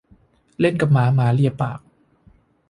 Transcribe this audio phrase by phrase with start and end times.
[0.59, 1.79] เล่นกับหมา หมาเลียปาก